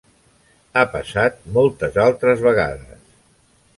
[0.79, 3.05] Ha passat moltes altres vegades.